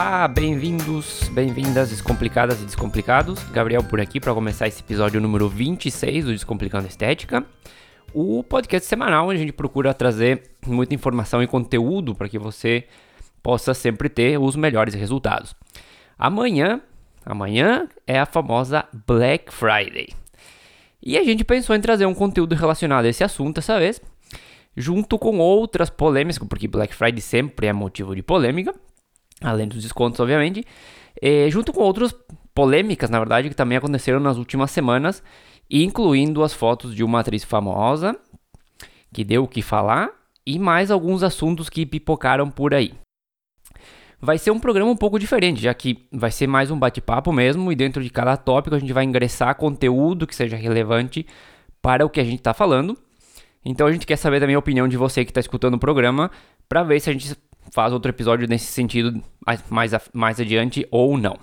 [0.00, 3.42] Olá, bem-vindos, bem-vindas, descomplicadas e descomplicados.
[3.50, 7.44] Gabriel por aqui para começar esse episódio número 26 do Descomplicando Estética.
[8.14, 12.84] O podcast semanal onde a gente procura trazer muita informação e conteúdo para que você
[13.42, 15.52] possa sempre ter os melhores resultados.
[16.16, 16.80] Amanhã,
[17.26, 20.10] amanhã é a famosa Black Friday.
[21.02, 24.00] E a gente pensou em trazer um conteúdo relacionado a esse assunto dessa vez,
[24.76, 28.72] junto com outras polêmicas, porque Black Friday sempre é motivo de polêmica,
[29.40, 30.64] além dos descontos, obviamente,
[31.20, 32.14] e, junto com outras
[32.54, 35.22] polêmicas, na verdade, que também aconteceram nas últimas semanas,
[35.70, 38.16] incluindo as fotos de uma atriz famosa,
[39.12, 40.10] que deu o que falar,
[40.46, 42.94] e mais alguns assuntos que pipocaram por aí.
[44.20, 47.70] Vai ser um programa um pouco diferente, já que vai ser mais um bate-papo mesmo,
[47.70, 51.24] e dentro de cada tópico a gente vai ingressar conteúdo que seja relevante
[51.80, 52.98] para o que a gente está falando.
[53.64, 56.30] Então a gente quer saber também a opinião de você que está escutando o programa,
[56.68, 57.36] para ver se a gente
[57.72, 59.22] faz outro episódio nesse sentido
[59.70, 61.38] mais, mais adiante ou não.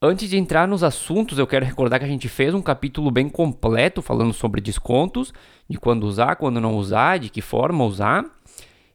[0.00, 3.28] Antes de entrar nos assuntos, eu quero recordar que a gente fez um capítulo bem
[3.28, 5.32] completo falando sobre descontos,
[5.68, 8.24] de quando usar, quando não usar, de que forma usar.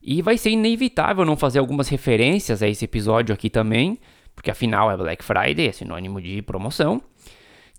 [0.02, 3.98] E vai ser inevitável não fazer algumas referências a esse episódio aqui também,
[4.36, 7.02] porque afinal é Black Friday, é sinônimo de promoção.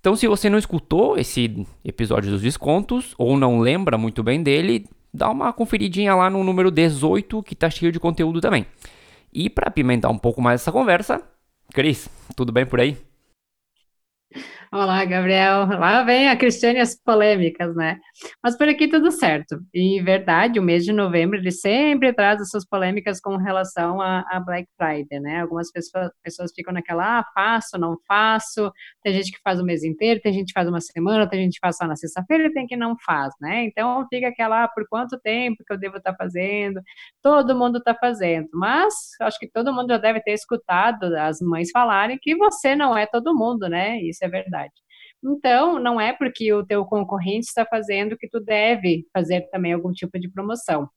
[0.00, 4.84] Então, se você não escutou esse episódio dos descontos ou não lembra muito bem dele,
[5.12, 8.66] dá uma conferidinha lá no número 18, que tá cheio de conteúdo também.
[9.32, 11.22] E para apimentar um pouco mais essa conversa,
[11.72, 12.96] Cris, tudo bem por aí?
[14.74, 15.66] Olá, Gabriel.
[15.66, 18.00] Lá vem a Cristiane as polêmicas, né?
[18.42, 19.58] Mas por aqui tudo certo.
[19.74, 24.66] E verdade, o mês de novembro ele sempre traz essas polêmicas com relação a, Black
[24.78, 25.42] Friday, né?
[25.42, 28.72] Algumas pessoas, pessoas ficam naquela, ah, faço, não faço.
[29.02, 31.54] Tem gente que faz o mês inteiro, tem gente que faz uma semana, tem gente
[31.54, 33.64] que faz só na sexta-feira tem que não faz, né?
[33.64, 36.80] Então fica aquela, ah, por quanto tempo que eu devo estar tá fazendo?
[37.22, 38.48] Todo mundo está fazendo.
[38.54, 42.96] Mas acho que todo mundo já deve ter escutado as mães falarem que você não
[42.96, 44.00] é todo mundo, né?
[44.00, 44.61] Isso é verdade.
[45.24, 49.92] Então, não é porque o teu concorrente está fazendo que tu deve fazer também algum
[49.92, 50.88] tipo de promoção.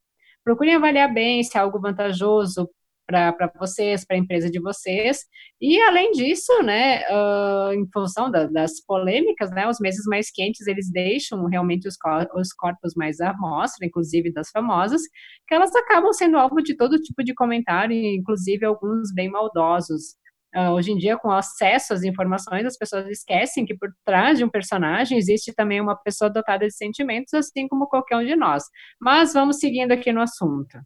[0.44, 2.70] Procurem avaliar bem se é algo vantajoso
[3.08, 5.20] para vocês, para a empresa de vocês.
[5.62, 10.66] E além disso, né, uh, em função da, das polêmicas, né, os meses mais quentes
[10.68, 15.02] eles deixam realmente os, cor os corpos mais à mostra, inclusive das famosas,
[15.48, 20.16] que elas acabam sendo alvo de todo tipo de comentário, inclusive alguns bem maldosos.
[20.56, 24.46] Uh, hoje em dia, com acesso às informações, as pessoas esquecem que por trás de
[24.46, 28.64] um personagem existe também uma pessoa dotada de sentimentos, assim como qualquer um de nós.
[29.00, 30.80] Mas vamos seguindo aqui no assunto.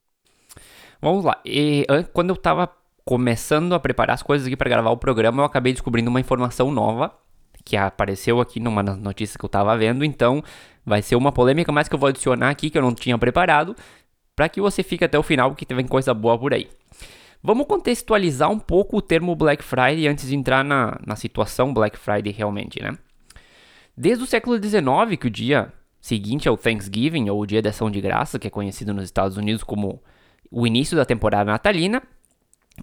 [0.99, 1.39] Vamos lá.
[1.45, 2.67] E, quando eu estava
[3.05, 6.71] começando a preparar as coisas aqui para gravar o programa, eu acabei descobrindo uma informação
[6.71, 7.15] nova
[7.63, 10.03] que apareceu aqui numa das notícias que eu estava vendo.
[10.03, 10.43] Então,
[10.83, 13.75] vai ser uma polêmica, mas que eu vou adicionar aqui que eu não tinha preparado,
[14.35, 16.67] para que você fique até o final, porque tem coisa boa por aí.
[17.41, 21.97] Vamos contextualizar um pouco o termo Black Friday antes de entrar na, na situação Black
[21.97, 22.97] Friday realmente, né?
[23.95, 27.89] Desde o século XIX, que o dia seguinte ao Thanksgiving, ou o dia de ação
[27.89, 30.01] de graça, que é conhecido nos Estados Unidos como
[30.51, 32.01] o início da temporada natalina,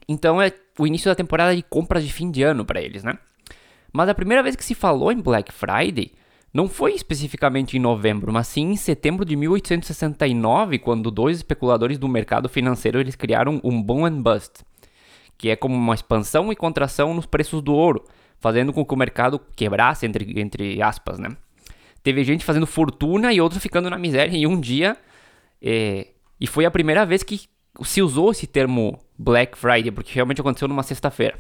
[0.09, 3.19] então é o início da temporada de compras de fim de ano para eles, né?
[3.93, 6.13] Mas a primeira vez que se falou em Black Friday
[6.57, 12.09] não foi especificamente em novembro, mas sim em setembro de 1869, quando dois especuladores do
[12.09, 14.65] mercado financeiro eles criaram um boom and bust,
[15.37, 18.03] que é como uma expansão e contração nos preços do ouro,
[18.41, 21.37] fazendo com que o mercado quebrasse entre, entre aspas, né?
[22.03, 24.97] Teve gente fazendo fortuna e outros ficando na miséria em um dia,
[25.61, 26.07] é,
[26.41, 27.43] e foi a primeira vez que
[27.85, 31.39] se usou esse termo Black Friday, porque realmente aconteceu numa sexta-feira.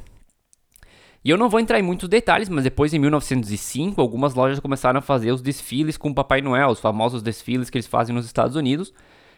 [1.24, 4.98] E eu não vou entrar em muitos detalhes, mas depois em 1905, algumas lojas começaram
[4.98, 8.26] a fazer os desfiles com o Papai Noel, os famosos desfiles que eles fazem nos
[8.26, 8.92] Estados Unidos,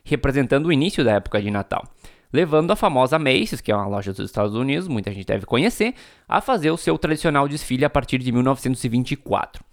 [0.05, 1.85] representando o início da época de Natal.
[2.33, 5.95] Levando a famosa Macy's, que é uma loja dos Estados Unidos, muita gente deve conhecer,
[6.29, 9.68] a fazer o seu tradicional desfile a partir de 1924.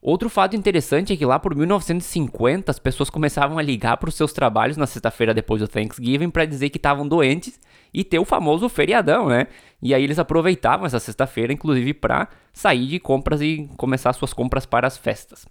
[0.00, 4.14] Outro fato interessante é que lá por 1950 as pessoas começavam a ligar para os
[4.14, 7.58] seus trabalhos na sexta-feira depois do Thanksgiving para dizer que estavam doentes
[7.92, 9.48] e ter o famoso feriadão, né?
[9.82, 14.64] E aí eles aproveitavam essa sexta-feira, inclusive, para sair de compras e começar suas compras
[14.64, 15.46] para as festas.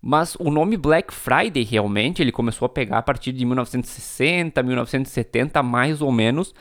[0.00, 5.60] Mas o nome Black Friday realmente ele começou a pegar a partir de 1960, 1970
[5.64, 6.54] mais ou menos,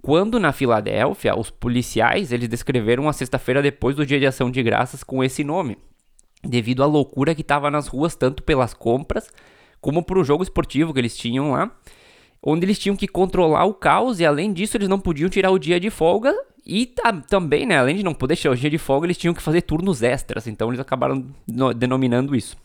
[0.00, 4.62] quando na Filadélfia os policiais eles descreveram a sexta-feira depois do Dia de Ação de
[4.62, 5.76] Graças com esse nome
[6.42, 9.30] devido à loucura que estava nas ruas, tanto pelas compras
[9.80, 11.70] como por um jogo esportivo que eles tinham lá,
[12.42, 15.58] onde eles tinham que controlar o caos e além disso eles não podiam tirar o
[15.58, 16.32] dia de folga
[16.64, 16.94] e
[17.28, 19.62] também, né, além de não poder tirar o dia de folga, eles tinham que fazer
[19.62, 21.26] turnos extras, então eles acabaram
[21.76, 22.56] denominando isso.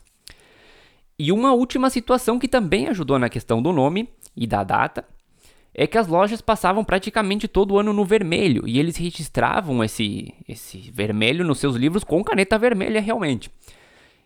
[1.18, 5.04] E uma última situação que também ajudou na questão do nome e da data
[5.80, 10.90] é que as lojas passavam praticamente todo ano no vermelho e eles registravam esse, esse
[10.92, 13.48] vermelho nos seus livros com caneta vermelha realmente.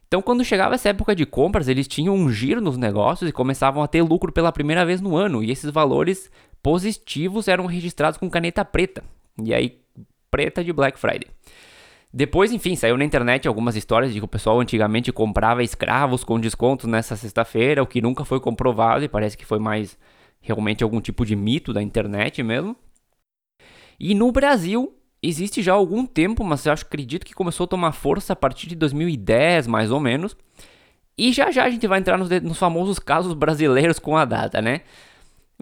[0.09, 3.83] Então, quando chegava essa época de compras, eles tinham um giro nos negócios e começavam
[3.83, 6.31] a ter lucro pela primeira vez no ano, e esses valores
[6.63, 9.05] positivos eram registrados com caneta preta.
[9.43, 9.79] E aí,
[10.31, 11.29] preta de Black Friday.
[12.11, 16.41] Depois, enfim, saiu na internet algumas histórias de que o pessoal antigamente comprava escravos com
[16.41, 19.99] descontos nessa sexta-feira, o que nunca foi comprovado e parece que foi mais
[20.43, 22.77] realmente algum tipo de mito da internet mesmo.
[23.99, 27.69] E no Brasil existe já há algum tempo, mas eu acho, acredito que começou a
[27.69, 30.37] tomar força a partir de 2010, mais ou menos.
[31.17, 34.61] E já já a gente vai entrar nos, nos famosos casos brasileiros com a data,
[34.61, 34.83] né?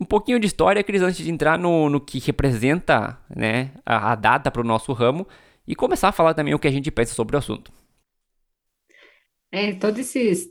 [0.01, 4.15] Um pouquinho de história, Cris, antes de entrar no, no que representa né, a, a
[4.15, 5.29] data para o nosso ramo
[5.67, 7.71] e começar a falar também o que a gente pensa sobre o assunto.
[9.53, 10.49] É, todos esses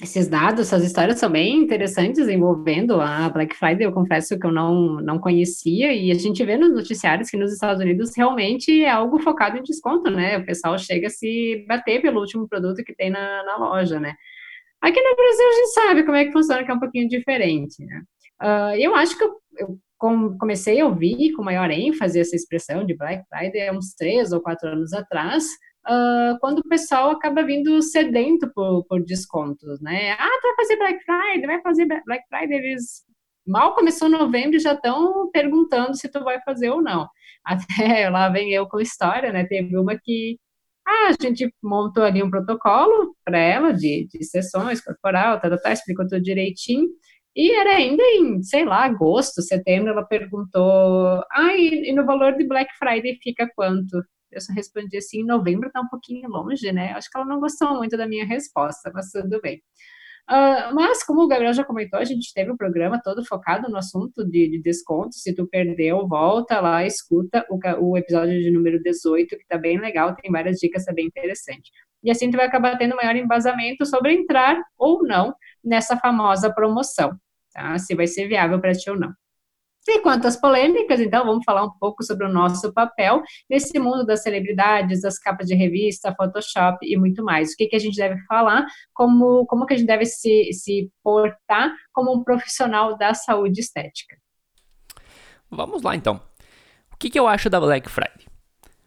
[0.00, 3.86] esses dados, essas histórias são bem interessantes envolvendo a Black Friday.
[3.86, 7.52] Eu confesso que eu não, não conhecia, e a gente vê nos noticiários que nos
[7.52, 10.36] Estados Unidos realmente é algo focado em desconto, né?
[10.38, 14.14] O pessoal chega a se bater pelo último produto que tem na, na loja, né?
[14.82, 17.82] Aqui no Brasil a gente sabe como é que funciona, que é um pouquinho diferente,
[17.84, 18.02] né?
[18.42, 19.80] Uh, eu acho que eu, eu
[20.38, 24.42] comecei a ouvir com maior ênfase essa expressão de Black Friday há uns três ou
[24.42, 25.46] quatro anos atrás,
[25.88, 30.12] uh, quando o pessoal acaba vindo sedento por, por descontos, né?
[30.12, 33.04] Ah, tu vai fazer Black Friday, vai fazer Black Friday, eles
[33.46, 37.08] mal começou novembro e já estão perguntando se tu vai fazer ou não.
[37.44, 39.44] Até lá vem eu com história, né?
[39.46, 40.38] Teve uma que
[40.86, 45.58] ah, a gente montou ali um protocolo para ela de, de sessões corporal, tá, tá,
[45.58, 46.88] tá, explicou tudo direitinho.
[47.34, 52.34] E era ainda em, sei lá, agosto, setembro, ela perguntou: ah, e, e no valor
[52.36, 54.02] de Black Friday fica quanto?
[54.30, 56.92] Eu só respondi assim, novembro tá um pouquinho longe, né?
[56.92, 59.62] Acho que ela não gostou muito da minha resposta, mas tudo bem.
[60.28, 63.76] Uh, mas, como o Gabriel já comentou, a gente teve um programa todo focado no
[63.76, 65.14] assunto de, de desconto.
[65.14, 69.78] Se tu perdeu, volta lá, escuta o, o episódio de número 18, que tá bem
[69.78, 71.70] legal, tem várias dicas, é bem interessante.
[72.02, 75.32] E assim tu vai acabar tendo maior embasamento sobre entrar ou não
[75.64, 77.16] nessa famosa promoção,
[77.52, 77.78] tá?
[77.78, 79.12] Se vai ser viável para ti ou não.
[79.88, 84.04] E quanto às polêmicas, então vamos falar um pouco sobre o nosso papel nesse mundo
[84.04, 87.52] das celebridades, das capas de revista, Photoshop e muito mais.
[87.52, 90.90] O que, que a gente deve falar, como, como que a gente deve se, se
[91.04, 94.16] portar como um profissional da saúde estética.
[95.50, 96.20] Vamos lá então.
[96.92, 98.26] O que, que eu acho da Black Friday?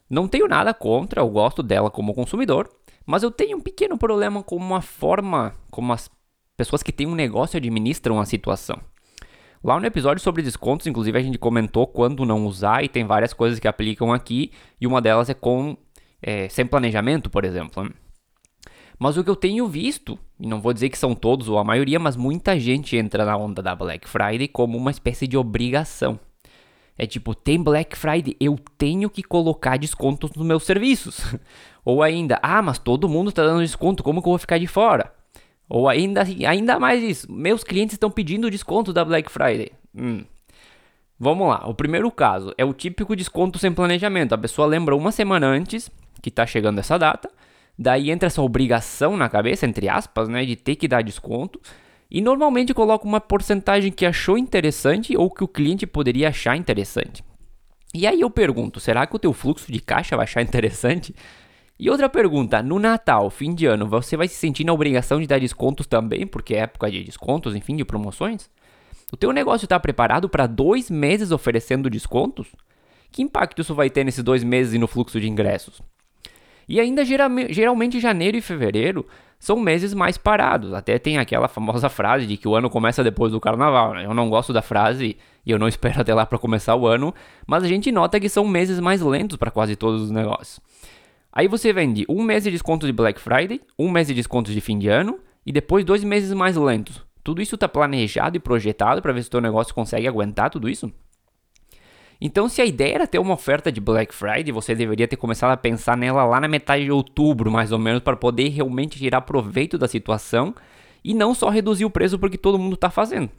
[0.09, 2.69] Não tenho nada contra, eu gosto dela como consumidor,
[3.05, 6.09] mas eu tenho um pequeno problema com uma forma como as
[6.57, 8.81] pessoas que têm um negócio administram a situação.
[9.61, 13.33] Lá no episódio sobre descontos, inclusive, a gente comentou quando não usar e tem várias
[13.33, 15.75] coisas que aplicam aqui, e uma delas é com
[16.21, 17.83] é, sem planejamento, por exemplo.
[17.83, 17.89] Né?
[18.97, 21.63] Mas o que eu tenho visto, e não vou dizer que são todos ou a
[21.63, 26.19] maioria, mas muita gente entra na onda da Black Friday como uma espécie de obrigação.
[26.97, 31.33] É tipo, tem Black Friday, eu tenho que colocar descontos nos meus serviços.
[31.83, 34.67] Ou ainda, ah, mas todo mundo está dando desconto, como que eu vou ficar de
[34.67, 35.19] fora?
[35.69, 39.71] Ou ainda, ainda mais isso, meus clientes estão pedindo desconto da Black Friday.
[39.95, 40.25] Hum.
[41.19, 44.33] Vamos lá, o primeiro caso é o típico desconto sem planejamento.
[44.33, 47.30] A pessoa lembra uma semana antes que está chegando essa data,
[47.78, 51.61] daí entra essa obrigação na cabeça, entre aspas, né, de ter que dar desconto,
[52.09, 57.23] e normalmente coloca uma porcentagem que achou interessante ou que o cliente poderia achar interessante.
[57.94, 61.14] E aí eu pergunto, será que o teu fluxo de caixa vai achar interessante?
[61.80, 65.26] E outra pergunta, no Natal, fim de ano, você vai se sentir na obrigação de
[65.26, 68.50] dar descontos também, porque é época de descontos, enfim, de promoções?
[69.14, 72.48] O teu negócio está preparado para dois meses oferecendo descontos?
[73.09, 75.81] Que impacto isso vai ter nesses dois meses e no fluxo de ingressos?
[76.68, 79.07] E ainda geralmente janeiro e fevereiro
[79.40, 80.74] são meses mais parados.
[80.74, 83.94] Até tem aquela famosa frase de que o ano começa depois do carnaval.
[83.94, 84.06] Né?
[84.06, 87.16] Eu não gosto da frase e eu não espero até lá para começar o ano,
[87.48, 90.59] mas a gente nota que são meses mais lentos para quase todos os negócios.
[91.31, 94.59] Aí você vende um mês de desconto de Black Friday, um mês de desconto de
[94.59, 97.04] fim de ano e depois dois meses mais lentos.
[97.24, 100.68] Tudo isso está planejado e projetado para ver se o teu negócio consegue aguentar tudo
[100.68, 100.92] isso?
[102.21, 105.52] Então, se a ideia era ter uma oferta de Black Friday, você deveria ter começado
[105.52, 109.21] a pensar nela lá na metade de outubro, mais ou menos, para poder realmente tirar
[109.21, 110.54] proveito da situação
[111.02, 113.30] e não só reduzir o preço porque todo mundo está fazendo.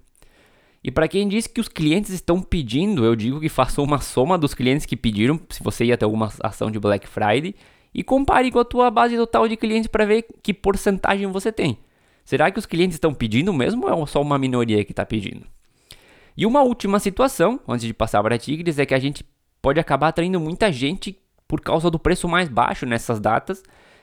[0.82, 4.38] E para quem diz que os clientes estão pedindo, eu digo que faça uma soma
[4.38, 7.54] dos clientes que pediram, se você ia ter alguma ação de Black Friday,
[7.94, 11.78] e compare com a tua base total de clientes para ver que porcentagem você tem.
[12.24, 15.46] Será que os clientes estão pedindo mesmo ou é só uma minoria que está pedindo?
[16.36, 19.24] E uma última situação, antes de passar para Tigres, é que a gente
[19.60, 23.62] pode acabar atraindo muita gente por causa do preço mais baixo nessas datas.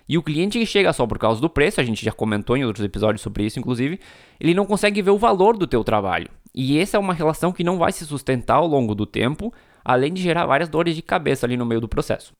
[0.09, 2.65] E o cliente que chega só por causa do preço, a gente já comentou em
[2.65, 3.99] outros episódios sobre isso, inclusive,
[4.39, 6.29] ele não consegue ver o valor do teu trabalho.
[6.53, 9.53] E essa é uma relação que não vai se sustentar ao longo do tempo,
[9.83, 12.33] além de gerar várias dores de cabeça ali no meio do processo.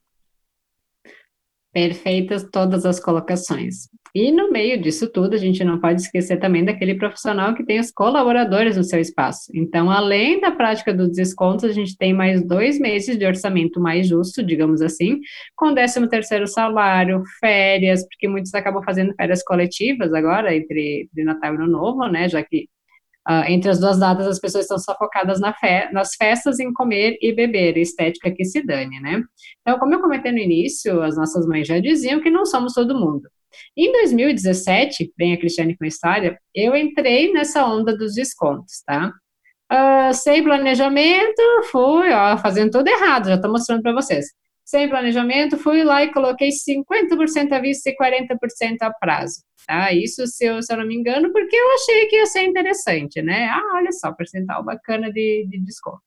[1.78, 3.88] Perfeitas todas as colocações.
[4.16, 7.80] E no meio disso tudo, a gente não pode esquecer também daquele profissional que tem
[7.80, 9.52] os colaboradores no seu espaço.
[9.54, 14.08] Então, além da prática dos descontos, a gente tem mais dois meses de orçamento mais
[14.08, 15.20] justo, digamos assim,
[15.56, 21.54] com 13 terceiro salário, férias, porque muitos acabam fazendo férias coletivas agora, entre, entre Natal
[21.54, 22.68] e Ano Novo, né, já que
[23.30, 26.72] Uh, entre as duas datas, as pessoas estão só focadas na fe nas festas, em
[26.72, 29.22] comer e beber, estética que se dane, né?
[29.62, 32.98] Então, como eu comentei no início, as nossas mães já diziam que não somos todo
[32.98, 33.28] mundo.
[33.76, 39.12] Em 2017, bem a Cristiane com a história, eu entrei nessa onda dos descontos, tá?
[39.72, 44.28] Uh, sem planejamento, fui, ó, fazendo tudo errado, já estou mostrando para vocês.
[44.68, 49.42] Sem planejamento, fui lá e coloquei 50% à vista e 40% a prazo.
[49.66, 49.94] Tá?
[49.94, 53.22] Isso, se eu, se eu não me engano, porque eu achei que ia ser interessante,
[53.22, 53.46] né?
[53.46, 56.02] Ah, olha só, percentual bacana de, de desconto.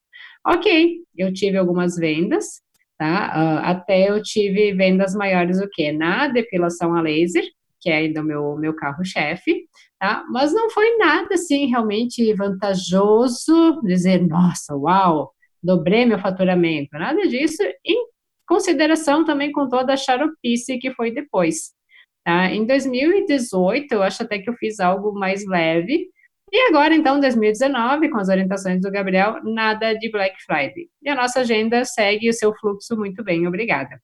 [0.46, 2.60] Ok, eu tive algumas vendas,
[2.98, 3.32] tá?
[3.34, 5.90] Uh, até eu tive vendas maiores o quê?
[5.90, 7.44] Na depilação a laser,
[7.80, 9.64] que é ainda o meu, meu carro-chefe,
[9.98, 10.22] tá?
[10.30, 17.62] Mas não foi nada, assim, realmente vantajoso, dizer, nossa, uau, dobrei meu faturamento, nada disso,
[17.86, 18.09] em
[18.50, 21.72] consideração também com toda a charopice que foi depois,
[22.24, 22.50] Tá?
[22.50, 26.08] Em 2018, eu acho até que eu fiz algo mais leve.
[26.52, 30.88] E agora, então, 2019, com as orientações do Gabriel, nada de Black Friday.
[31.02, 34.00] E a nossa agenda segue o seu fluxo muito bem, obrigada.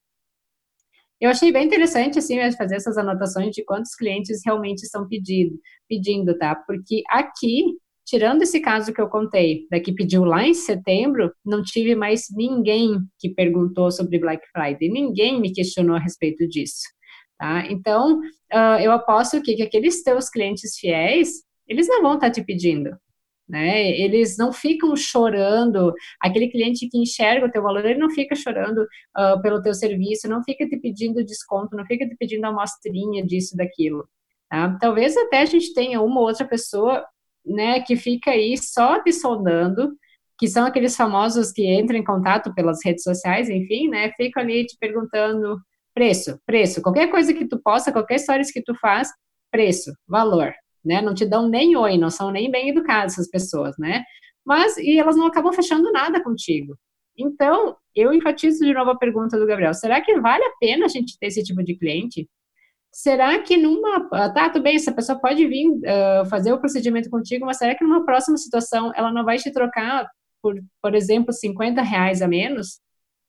[1.20, 6.36] Eu achei bem interessante, assim, fazer essas anotações de quantos clientes realmente estão pedindo, pedindo,
[6.38, 6.54] tá?
[6.54, 7.64] Porque aqui,
[8.06, 13.00] tirando esse caso que eu contei, daqui pediu lá em setembro, não tive mais ninguém
[13.18, 16.84] que perguntou sobre Black Friday, ninguém me questionou a respeito disso.
[17.36, 17.66] Tá?
[17.68, 22.32] Então, uh, eu aposto que, que aqueles teus clientes fiéis, eles não vão estar tá
[22.32, 22.96] te pedindo,
[23.48, 23.90] né?
[23.90, 25.92] Eles não ficam chorando.
[26.20, 28.78] Aquele cliente que enxerga o teu valor, ele não fica chorando
[29.18, 33.56] uh, pelo teu serviço, não fica te pedindo desconto, não fica te pedindo amostrinha disso,
[33.56, 34.08] daquilo.
[34.48, 34.78] Tá?
[34.80, 37.04] Talvez até a gente tenha uma ou outra pessoa,
[37.46, 39.10] né, que fica aí só te
[40.38, 44.66] que são aqueles famosos que entram em contato pelas redes sociais, enfim, né, ficam ali
[44.66, 45.58] te perguntando
[45.96, 46.82] Preço, preço.
[46.82, 49.08] Qualquer coisa que tu possa, qualquer história que tu faz,
[49.50, 50.52] preço, valor,
[50.84, 51.00] né?
[51.00, 54.04] Não te dão nem oi, não são nem bem educadas essas pessoas, né?
[54.44, 56.76] Mas, e elas não acabam fechando nada contigo.
[57.16, 60.88] Então, eu enfatizo de novo a pergunta do Gabriel: será que vale a pena a
[60.88, 62.28] gente ter esse tipo de cliente?
[62.96, 64.08] Será que numa.
[64.32, 67.84] Tá, tudo bem, essa pessoa pode vir uh, fazer o procedimento contigo, mas será que
[67.84, 70.08] numa próxima situação ela não vai te trocar
[70.42, 72.80] por, por exemplo, 50 reais a menos?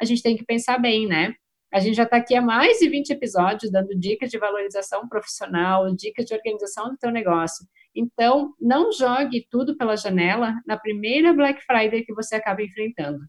[0.01, 1.33] A gente tem que pensar bem, né?
[1.73, 5.93] A gente já está aqui há mais de 20 episódios dando dicas de valorização profissional,
[5.93, 7.65] dicas de organização do teu negócio.
[7.93, 13.19] Então, não jogue tudo pela janela na primeira Black Friday que você acaba enfrentando.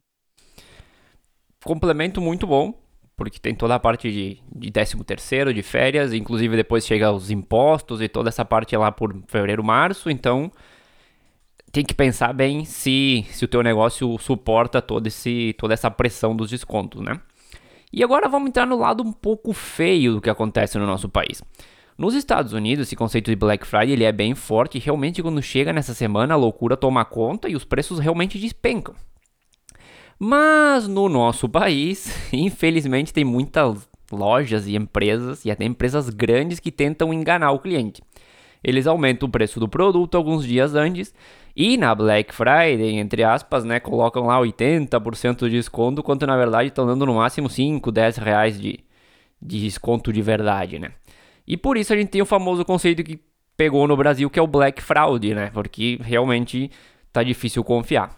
[1.64, 2.72] Complemento muito bom,
[3.18, 7.32] porque tem toda a parte de, de 13 terceiro, de férias, inclusive depois chega os
[7.32, 10.52] impostos e toda essa parte lá por fevereiro, março, então
[11.72, 16.34] tem que pensar bem se, se o teu negócio suporta todo esse, toda essa pressão
[16.34, 17.20] dos descontos, né?
[17.92, 21.42] E agora vamos entrar no lado um pouco feio do que acontece no nosso país.
[21.96, 25.42] Nos Estados Unidos, esse conceito de Black Friday ele é bem forte e realmente quando
[25.42, 28.94] chega nessa semana a loucura toma conta e os preços realmente despencam.
[30.18, 36.72] Mas no nosso país, infelizmente, tem muitas lojas e empresas, e até empresas grandes, que
[36.72, 38.02] tentam enganar o cliente.
[38.62, 41.14] Eles aumentam o preço do produto alguns dias antes
[41.54, 46.68] e na Black Friday, entre aspas, né, colocam lá 80% de desconto, quando na verdade
[46.68, 48.80] estão dando no máximo 5, 10 reais de,
[49.40, 50.92] de desconto de verdade, né?
[51.46, 53.18] E por isso a gente tem o famoso conceito que
[53.56, 55.50] pegou no Brasil, que é o Black Fraud, né?
[55.52, 56.70] Porque realmente
[57.12, 58.17] tá difícil confiar.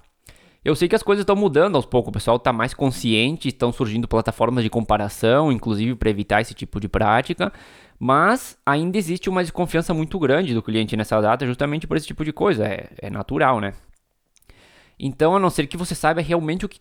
[0.62, 3.72] Eu sei que as coisas estão mudando aos poucos, o pessoal está mais consciente, estão
[3.72, 7.50] surgindo plataformas de comparação, inclusive para evitar esse tipo de prática,
[7.98, 12.24] mas ainda existe uma desconfiança muito grande do cliente nessa data, justamente por esse tipo
[12.24, 12.66] de coisa.
[12.66, 13.72] É, é natural, né?
[14.98, 16.78] Então, a não ser que você saiba realmente o que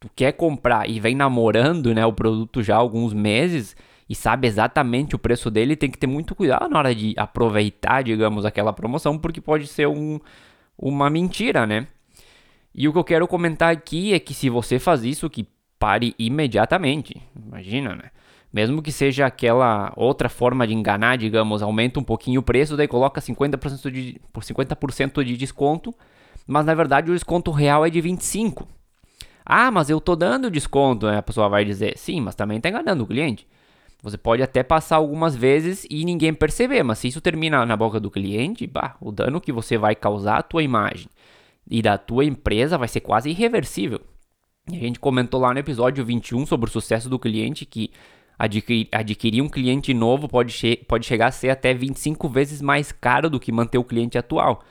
[0.00, 3.76] tu quer comprar e vem namorando né, o produto já há alguns meses
[4.08, 8.02] e sabe exatamente o preço dele, tem que ter muito cuidado na hora de aproveitar,
[8.02, 10.18] digamos, aquela promoção, porque pode ser um,
[10.78, 11.86] uma mentira, né?
[12.80, 15.48] E o que eu quero comentar aqui é que se você faz isso, que
[15.80, 17.20] pare imediatamente.
[17.36, 18.12] Imagina, né?
[18.52, 22.86] Mesmo que seja aquela outra forma de enganar, digamos, aumenta um pouquinho o preço, daí
[22.86, 25.92] coloca 50% de, por 50% de desconto,
[26.46, 28.64] mas na verdade o desconto real é de 25%.
[29.44, 31.18] Ah, mas eu tô dando desconto, né?
[31.18, 33.44] A pessoa vai dizer, sim, mas também tá enganando o cliente.
[34.04, 37.98] Você pode até passar algumas vezes e ninguém perceber, mas se isso termina na boca
[37.98, 41.08] do cliente, bah, o dano que você vai causar à tua imagem
[41.70, 44.00] e da tua empresa vai ser quase irreversível.
[44.68, 47.90] A gente comentou lá no episódio 21 sobre o sucesso do cliente que
[48.38, 52.92] adquirir, adquirir um cliente novo pode, che pode chegar a ser até 25 vezes mais
[52.92, 54.62] caro do que manter o cliente atual.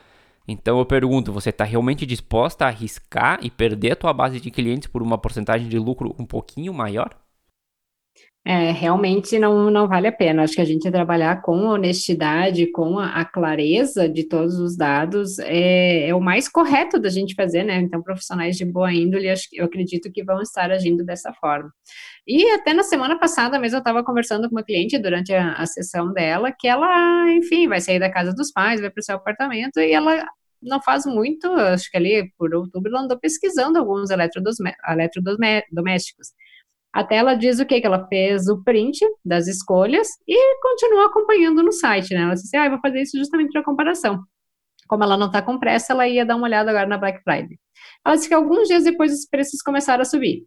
[0.46, 4.50] Então eu pergunto, você está realmente disposta a arriscar e perder a tua base de
[4.50, 7.10] clientes por uma porcentagem de lucro um pouquinho maior?
[8.50, 10.42] É, realmente não, não vale a pena.
[10.42, 15.38] Acho que a gente trabalhar com honestidade, com a, a clareza de todos os dados
[15.40, 17.78] é, é, o mais correto da gente fazer, né?
[17.78, 21.70] Então, profissionais de boa índole, acho, eu acredito que vão estar agindo dessa forma.
[22.26, 25.66] E até na semana passada mesmo eu estava conversando com uma cliente durante a, a
[25.66, 29.16] sessão dela, que ela, enfim, vai sair da casa dos pais, vai para o seu
[29.16, 30.24] apartamento e ela
[30.62, 36.28] não faz muito, acho que ali por outubro, ela andou pesquisando alguns eletrodomésticos.
[36.92, 37.80] Até ela diz o que?
[37.80, 42.22] Que ela fez o print das escolhas e continua acompanhando no site, né?
[42.22, 44.22] Ela disse, ah, eu vou fazer isso justamente para comparação.
[44.88, 47.58] Como ela não está com pressa, ela ia dar uma olhada agora na Black Friday.
[48.04, 50.44] Ela disse que alguns dias depois os preços começaram a subir.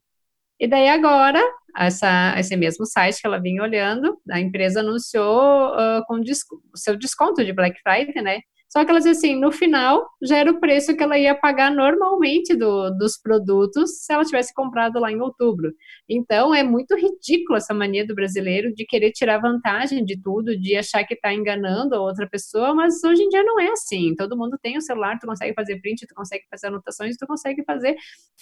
[0.59, 1.41] E daí agora,
[1.75, 6.95] essa, esse mesmo site que ela vinha olhando, a empresa anunciou uh, com o seu
[6.97, 8.39] desconto de Black Friday, né?
[8.71, 11.69] Só que ela dizia assim, no final, já era o preço que ela ia pagar
[11.69, 15.73] normalmente do, dos produtos se ela tivesse comprado lá em outubro.
[16.07, 20.77] Então, é muito ridículo essa mania do brasileiro de querer tirar vantagem de tudo, de
[20.77, 24.15] achar que está enganando a outra pessoa, mas hoje em dia não é assim.
[24.15, 27.65] Todo mundo tem o celular, tu consegue fazer print, tu consegue fazer anotações, tu consegue
[27.65, 27.97] fazer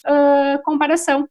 [0.06, 1.28] uh, comparação.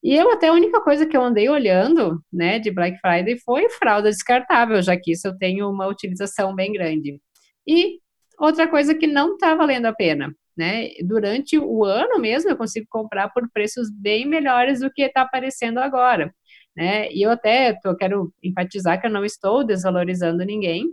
[0.00, 3.68] E eu até a única coisa que eu andei olhando, né, de Black Friday foi
[3.68, 7.20] fralda descartável, já que isso eu tenho uma utilização bem grande.
[7.66, 7.98] E
[8.38, 10.90] Outra coisa que não está valendo a pena, né?
[11.04, 15.78] Durante o ano mesmo eu consigo comprar por preços bem melhores do que está aparecendo
[15.78, 16.32] agora,
[16.76, 17.10] né?
[17.12, 20.86] E eu até tô, quero enfatizar que eu não estou desvalorizando ninguém,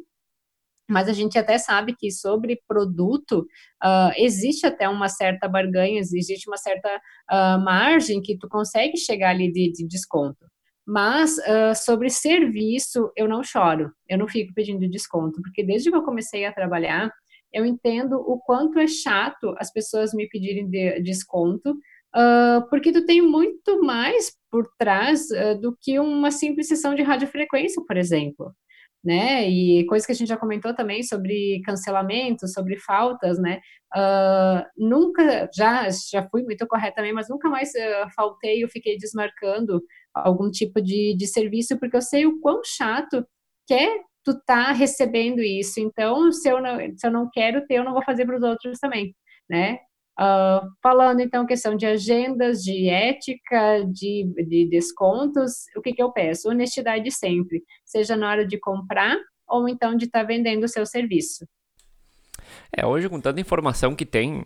[0.89, 3.39] mas a gente até sabe que sobre produto
[3.83, 6.89] uh, existe até uma certa barganha, existe uma certa
[7.31, 10.45] uh, margem que tu consegue chegar ali de, de desconto.
[10.85, 15.97] Mas uh, sobre serviço eu não choro, eu não fico pedindo desconto, porque desde que
[15.97, 17.11] eu comecei a trabalhar
[17.55, 23.05] eu entendo o quanto é chato as pessoas me pedirem de, desconto, uh, porque tu
[23.05, 28.53] tem muito mais por trás uh, do que uma simples sessão de radiofrequência, por exemplo.
[29.01, 29.47] Né?
[29.47, 33.61] E coisa que a gente já comentou também sobre cancelamento, sobre faltas, né?
[33.95, 38.97] Uh, nunca, já, já fui muito correta também, mas nunca mais uh, faltei ou fiquei
[38.97, 39.81] desmarcando
[40.13, 43.23] algum tipo de, de serviço, porque eu sei o quão chato
[43.67, 45.79] que é tu tá recebendo isso.
[45.79, 48.43] Então, se eu não, se eu não quero ter, eu não vou fazer para os
[48.43, 49.15] outros também,
[49.47, 49.77] né?
[50.19, 56.11] Uh, falando então questão de agendas, de ética, de, de descontos, o que, que eu
[56.11, 56.49] peço?
[56.49, 60.85] Honestidade sempre, seja na hora de comprar ou então de estar tá vendendo o seu
[60.85, 61.45] serviço.
[62.71, 64.45] É, hoje com tanta informação que tem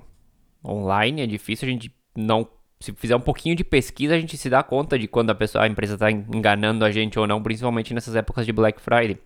[0.65, 2.49] online, é difícil a gente não.
[2.79, 5.65] Se fizer um pouquinho de pesquisa, a gente se dá conta de quando a pessoa,
[5.65, 9.19] a empresa está enganando a gente ou não, principalmente nessas épocas de Black Friday.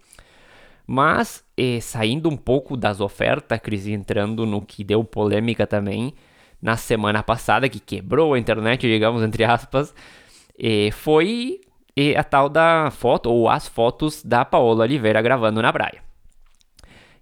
[0.86, 6.14] Mas, eh, saindo um pouco das ofertas, Cris, entrando no que deu polêmica também
[6.62, 9.94] na semana passada, que quebrou a internet, digamos, entre aspas,
[10.60, 11.62] eh, foi
[11.96, 16.02] eh, a tal da foto, ou as fotos da Paola Oliveira gravando na praia.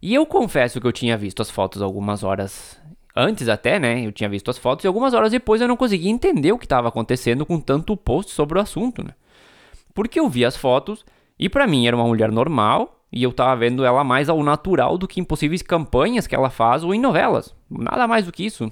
[0.02, 2.82] E eu confesso que eu tinha visto as fotos algumas horas
[3.16, 4.06] antes até, né?
[4.06, 6.66] Eu tinha visto as fotos e algumas horas depois eu não conseguia entender o que
[6.66, 9.14] estava acontecendo com tanto post sobre o assunto, né?
[9.94, 11.06] Porque eu vi as fotos
[11.38, 14.98] e para mim era uma mulher normal, e eu tava vendo ela mais ao natural
[14.98, 17.54] do que em possíveis campanhas que ela faz ou em novelas.
[17.70, 18.72] Nada mais do que isso.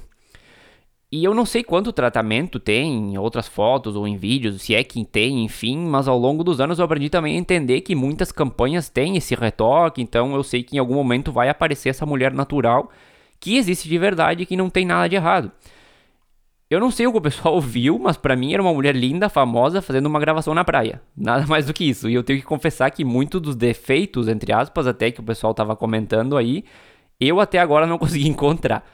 [1.12, 4.84] E eu não sei quanto tratamento tem em outras fotos ou em vídeos, se é
[4.84, 8.32] que tem, enfim, mas ao longo dos anos eu aprendi também a entender que muitas
[8.32, 12.32] campanhas têm esse retoque, então eu sei que em algum momento vai aparecer essa mulher
[12.32, 12.91] natural
[13.39, 15.52] que existe de verdade e que não tem nada de errado.
[16.69, 19.27] Eu não sei o que o pessoal viu, mas para mim era uma mulher linda,
[19.27, 21.01] famosa, fazendo uma gravação na praia.
[21.17, 22.08] Nada mais do que isso.
[22.10, 25.53] E eu tenho que confessar que muitos dos defeitos, entre aspas, até que o pessoal
[25.53, 26.63] tava comentando aí,
[27.19, 28.86] eu até agora não consegui encontrar.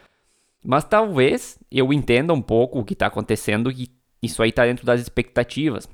[0.63, 3.89] Mas talvez eu entenda um pouco o que tá acontecendo e
[4.23, 5.87] isso aí tá dentro das expectativas.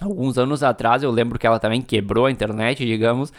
[0.00, 3.32] Alguns anos atrás eu lembro que ela também quebrou a internet, digamos,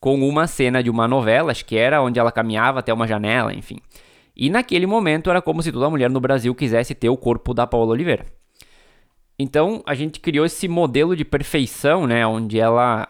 [0.00, 3.52] com uma cena de uma novela, acho que era onde ela caminhava até uma janela,
[3.54, 3.78] enfim.
[4.36, 7.66] E naquele momento era como se toda mulher no Brasil quisesse ter o corpo da
[7.66, 8.26] Paola Oliveira.
[9.38, 13.08] Então a gente criou esse modelo de perfeição, né, onde ela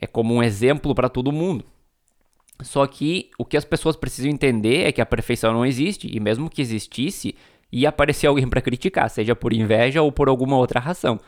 [0.00, 1.64] é como um exemplo para todo mundo.
[2.62, 6.20] Só que o que as pessoas precisam entender é que a perfeição não existe e
[6.20, 7.34] mesmo que existisse,
[7.72, 11.18] ia aparecer alguém para criticar, seja por inveja ou por alguma outra razão.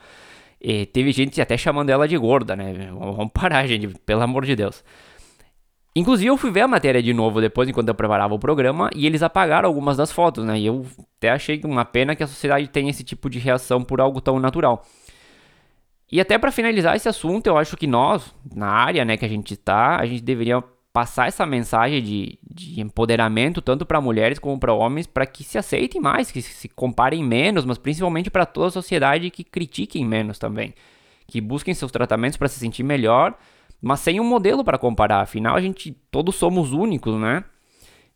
[0.61, 2.91] E teve gente até chamando ela de gorda, né?
[2.93, 4.85] Vamos parar, gente, pelo amor de Deus.
[5.95, 9.07] Inclusive, eu fui ver a matéria de novo depois, enquanto eu preparava o programa, e
[9.07, 10.59] eles apagaram algumas das fotos, né?
[10.59, 10.87] E eu
[11.19, 14.41] até achei uma pena que a sociedade tenha esse tipo de reação por algo tão
[14.41, 14.87] natural.
[16.11, 19.29] E até para finalizar esse assunto, eu acho que nós, na área né, que a
[19.29, 24.61] gente está, a gente deveria passar essa mensagem de, de empoderamento tanto para mulheres como
[24.61, 28.69] para homens, para que se aceitem mais, que se comparem menos, mas principalmente para toda
[28.69, 30.75] a sociedade que critiquem menos também,
[31.27, 33.35] que busquem seus tratamentos para se sentir melhor
[33.83, 35.21] mas sem um modelo para comparar.
[35.21, 37.45] Afinal, a gente todos somos únicos, né?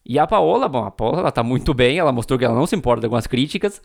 [0.08, 2.64] E a Paola, bom, a Paola ela tá muito bem, ela mostrou que ela não
[2.64, 3.82] se importa com as críticas,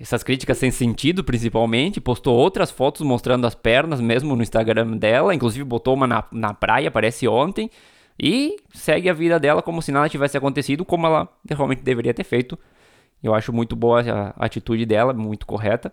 [0.00, 5.34] essas críticas sem sentido principalmente, postou outras fotos mostrando as pernas mesmo no Instagram dela,
[5.34, 7.70] inclusive botou uma na, na praia, parece ontem,
[8.18, 12.24] e segue a vida dela como se nada tivesse acontecido, como ela realmente deveria ter
[12.24, 12.58] feito.
[13.22, 15.92] Eu acho muito boa a atitude dela, muito correta.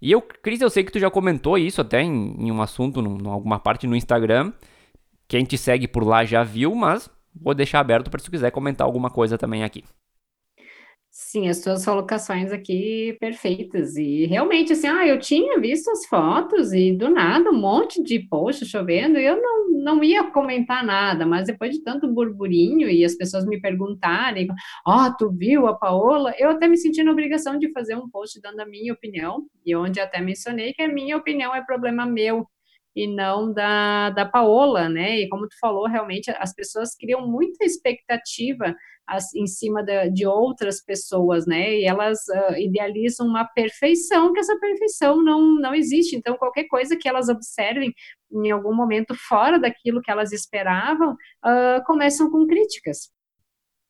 [0.00, 3.00] E eu, Cris, eu sei que tu já comentou isso até em, em um assunto,
[3.00, 4.52] em alguma parte no Instagram.
[5.28, 8.50] Quem te segue por lá já viu, mas vou deixar aberto para se tu quiser
[8.50, 9.84] comentar alguma coisa também aqui.
[11.30, 13.94] Sim, as suas colocações aqui perfeitas.
[13.94, 18.18] E realmente, assim, ah, eu tinha visto as fotos e do nada um monte de
[18.28, 23.04] post chovendo e eu não, não ia comentar nada, mas depois de tanto burburinho e
[23.04, 24.48] as pessoas me perguntarem,
[24.84, 26.34] ó, oh, tu viu a Paola?
[26.36, 29.76] Eu até me senti na obrigação de fazer um post dando a minha opinião, e
[29.76, 32.44] onde até mencionei que a minha opinião é problema meu,
[32.94, 35.20] e não da, da Paola, né?
[35.20, 38.74] E como tu falou, realmente as pessoas criam muita expectativa
[39.06, 41.76] as, em cima de, de, outras pessoas, né?
[41.76, 46.16] E elas uh, idealizam uma perfeição, que essa perfeição não, não existe.
[46.16, 47.92] Então, qualquer coisa que elas observem
[48.32, 53.10] em algum momento fora daquilo que elas esperavam, uh, começam com críticas.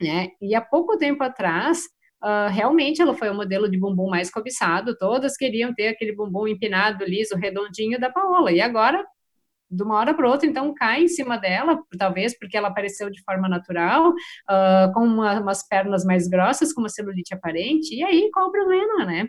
[0.00, 0.28] Né?
[0.40, 1.82] E há pouco tempo atrás,
[2.22, 6.46] Uh, realmente ela foi o modelo de bumbum mais cobiçado, todas queriam ter aquele bumbum
[6.46, 9.02] empinado, liso, redondinho da Paola, e agora,
[9.70, 13.22] de uma hora para outra, então cai em cima dela, talvez porque ela apareceu de
[13.22, 18.30] forma natural, uh, com uma, umas pernas mais grossas, com uma celulite aparente, e aí
[18.32, 19.28] qual o problema, né?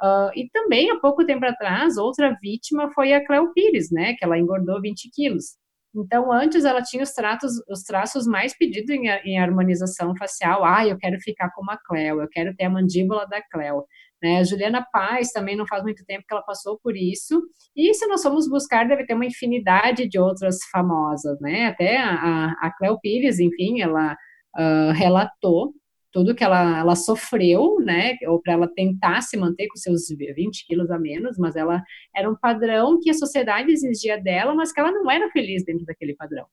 [0.00, 4.24] Uh, e também, há pouco tempo atrás, outra vítima foi a Cleo Pires, né, que
[4.24, 5.56] ela engordou 20 quilos.
[5.94, 10.64] Então, antes ela tinha os, tratos, os traços mais pedidos em, em, harmonização facial.
[10.64, 13.84] Ah, eu quero ficar como a Cleo, eu quero ter a mandíbula da Cleo.
[14.22, 14.38] Né?
[14.38, 17.40] A Juliana Paz também não faz muito tempo que ela passou por isso.
[17.76, 21.66] E se nós formos buscar, deve ter uma infinidade de outras famosas, né?
[21.66, 24.14] Até a, a Cleo Pires, enfim, ela
[24.56, 25.72] uh, relatou
[26.18, 30.66] tudo que ela, ela sofreu, né, ou para ela tentar se manter com seus 20
[30.66, 31.80] quilos a menos, mas ela
[32.12, 35.86] era um padrão que a sociedade exigia dela, mas que ela não era feliz dentro
[35.86, 36.44] daquele padrão.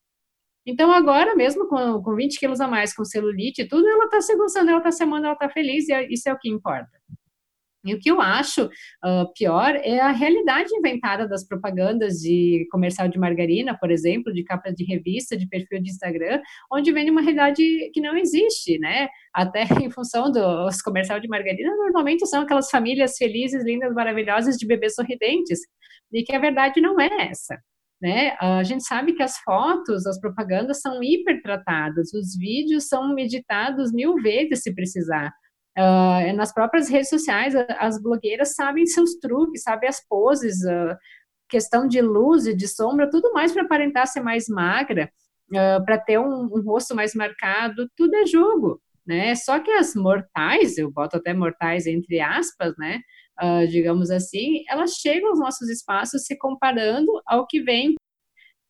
[0.67, 4.21] Então, agora, mesmo com, com 20 quilos a mais, com celulite e tudo, ela está
[4.21, 6.47] se gostando, ela está se amando, ela está feliz, e é, isso é o que
[6.47, 6.91] importa.
[7.85, 13.07] E o que eu acho uh, pior é a realidade inventada das propagandas de comercial
[13.07, 17.21] de margarina, por exemplo, de capas de revista, de perfil de Instagram, onde vende uma
[17.21, 19.07] realidade que não existe, né?
[19.33, 24.65] Até em função dos comercial de margarina, normalmente são aquelas famílias felizes, lindas, maravilhosas, de
[24.65, 25.59] bebês sorridentes,
[26.11, 27.55] e que a verdade não é essa.
[28.01, 28.35] Né?
[28.41, 34.15] A gente sabe que as fotos, as propagandas são hipertratadas, os vídeos são meditados mil
[34.15, 35.31] vezes se precisar.
[35.77, 40.95] Uh, nas próprias redes sociais, as blogueiras sabem seus truques, sabem as poses, uh,
[41.49, 45.11] questão de luz e de sombra, tudo mais para aparentar ser mais magra,
[45.51, 49.35] uh, para ter um, um, rosto mais marcado, tudo é jogo, né?
[49.35, 52.99] Só que as mortais, eu boto até mortais entre aspas, né?
[53.69, 57.95] digamos assim, elas chegam aos nossos espaços se comparando ao que vem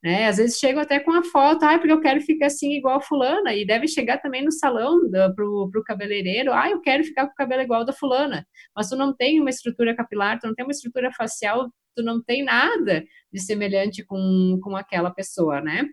[0.06, 0.28] né?
[0.28, 3.02] Às vezes chegam até com a foto, ah, porque eu quero ficar assim igual a
[3.02, 7.32] fulana, e deve chegar também no salão para o cabeleireiro, ah, eu quero ficar com
[7.32, 10.64] o cabelo igual da fulana, mas tu não tem uma estrutura capilar, tu não tem
[10.64, 15.90] uma estrutura facial, tu não tem nada de semelhante com, com aquela pessoa, né?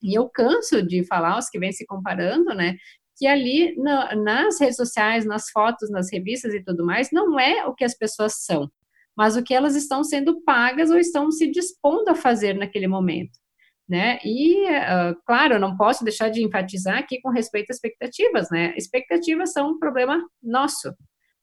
[0.00, 2.76] E eu canso de falar, os que vêm se comparando, né?
[3.18, 7.66] Que ali na, nas redes sociais, nas fotos, nas revistas e tudo mais, não é
[7.66, 8.70] o que as pessoas são
[9.16, 13.38] mas o que elas estão sendo pagas ou estão se dispondo a fazer naquele momento.
[13.88, 14.18] Né?
[14.24, 18.72] E, uh, claro, não posso deixar de enfatizar aqui com respeito às expectativas, né?
[18.76, 20.94] Expectativas são um problema nosso.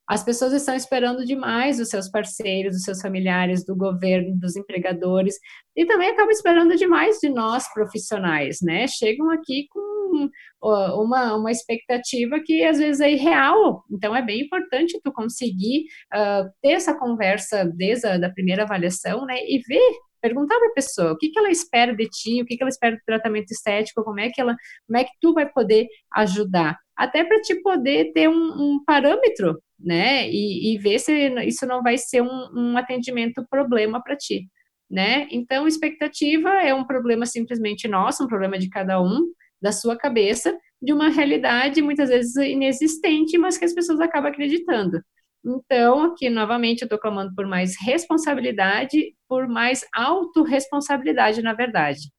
[0.09, 5.35] As pessoas estão esperando demais dos seus parceiros, dos seus familiares, do governo, dos empregadores,
[5.75, 8.87] e também acabam esperando demais de nós profissionais, né?
[8.87, 10.29] Chegam aqui com
[10.61, 13.83] uma, uma expectativa que às vezes é irreal.
[13.91, 19.27] Então é bem importante tu conseguir uh, ter essa conversa desde a da primeira avaliação,
[19.27, 19.35] né?
[19.35, 22.57] E ver perguntar para a pessoa o que, que ela espera de ti, o que,
[22.57, 24.55] que ela espera do tratamento estético, como é que ela,
[24.87, 29.57] como é que tu vai poder ajudar, até para te poder ter um, um parâmetro
[29.79, 30.29] né?
[30.29, 31.13] E, e ver se
[31.45, 34.47] isso não vai ser um, um atendimento problema para ti.
[34.89, 35.27] né?
[35.31, 40.57] Então, expectativa é um problema simplesmente nosso, um problema de cada um, da sua cabeça,
[40.81, 45.01] de uma realidade muitas vezes inexistente, mas que as pessoas acabam acreditando.
[45.45, 52.11] Então, aqui novamente eu estou clamando por mais responsabilidade, por mais autorresponsabilidade, na verdade.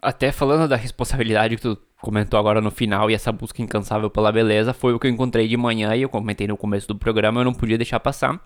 [0.00, 4.30] Até falando da responsabilidade que tu comentou agora no final e essa busca incansável pela
[4.30, 7.40] beleza, foi o que eu encontrei de manhã e eu comentei no começo do programa,
[7.40, 8.40] eu não podia deixar passar.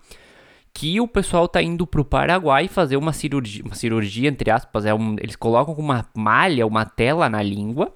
[0.73, 4.93] Que o pessoal tá indo pro Paraguai fazer uma cirurgia, uma cirurgia entre aspas, é
[4.93, 7.95] um, eles colocam uma malha, uma tela na língua,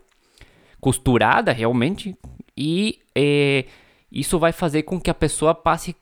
[0.79, 2.15] costurada realmente,
[2.55, 3.65] e é,
[4.11, 5.95] isso vai fazer com que a pessoa passe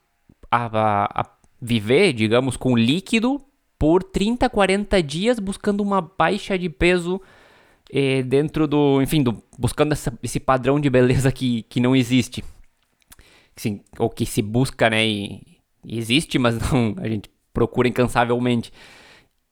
[0.50, 1.26] a, a, a
[1.60, 3.40] viver, digamos, com líquido
[3.78, 7.20] por 30, 40 dias buscando uma baixa de peso
[7.92, 12.44] é, dentro do, enfim, do, buscando essa, esse padrão de beleza que, que não existe.
[13.54, 15.42] Sim, ou que se busca, né, e
[15.86, 18.72] existe, mas não, a gente procura incansavelmente.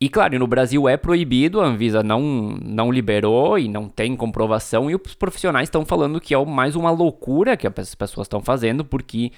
[0.04, 2.20] E claro, no Brasil é proibido, a Anvisa não,
[2.62, 6.90] não liberou e não tem comprovação, e os profissionais estão falando que é mais uma
[6.90, 9.32] loucura que as pessoas estão fazendo, porque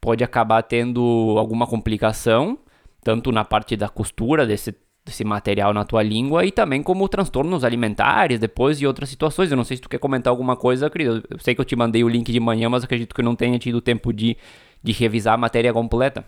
[0.00, 2.58] pode acabar tendo alguma complicação,
[3.00, 4.74] tanto na parte da costura desse
[5.06, 9.52] esse material na tua língua e também como transtornos alimentares depois e outras situações.
[9.52, 11.22] Eu não sei se tu quer comentar alguma coisa, querido.
[11.30, 13.56] Eu sei que eu te mandei o link de manhã, mas acredito que não tenha
[13.56, 14.36] tido tempo de,
[14.82, 16.26] de revisar a matéria completa.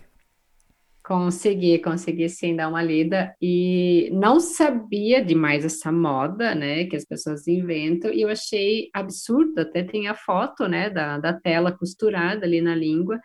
[1.11, 3.35] Consegui, consegui sim dar uma lida.
[3.41, 8.13] E não sabia demais essa moda, né, que as pessoas inventam.
[8.13, 12.73] E eu achei absurdo, até tem a foto, né, da, da tela costurada ali na
[12.73, 13.19] língua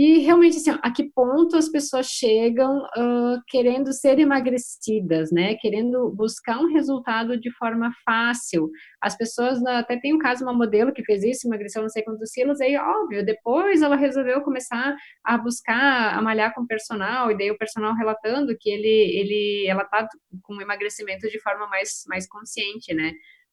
[0.00, 5.56] e realmente, assim, a que ponto as pessoas chegam uh, querendo ser emagrecidas, né?
[5.56, 8.70] Querendo buscar um resultado de forma fácil.
[9.02, 12.30] As pessoas, até tem um caso, uma modelo que fez isso, emagreceu não sei quantos
[12.30, 17.36] quilos, aí, óbvio, depois ela resolveu começar a buscar, a malhar com o personal, e
[17.36, 20.06] daí o personal relatando que ele, ele, ela tá
[20.44, 23.10] com emagrecimento de forma mais, mais consciente, né?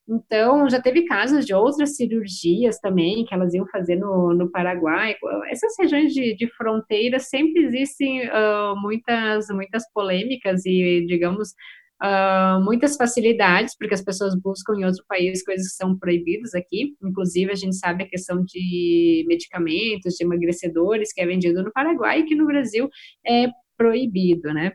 [0.08, 5.16] Então, já teve casos de outras cirurgias também que elas iam fazer no, no Paraguai.
[5.50, 11.56] Essas regiões de, de fronteira sempre existem uh, muitas, muitas polêmicas e, digamos,
[12.04, 16.96] uh, muitas facilidades, porque as pessoas buscam em outro país coisas que são proibidas aqui.
[17.04, 22.20] Inclusive, a gente sabe a questão de medicamentos, de emagrecedores, que é vendido no Paraguai
[22.20, 22.90] e que no Brasil
[23.26, 24.72] é proibido, né?